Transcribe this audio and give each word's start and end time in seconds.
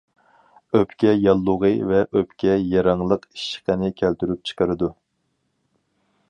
ئۆپكە 0.77 1.11
ياللۇغى 1.25 1.69
ۋە 1.91 1.99
ئۆپكە 2.19 2.55
يىرىڭلىق 2.71 3.29
ئىششىقىنى 3.29 3.93
كەلتۈرۈپ 4.03 4.43
چىقىرىدۇ. 4.51 4.91